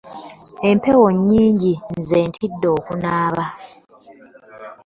[0.69, 3.45] Empewo nyinji nze ntidde okunaaba.